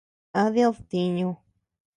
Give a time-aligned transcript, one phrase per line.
[0.41, 1.29] ¿A did ntiñu?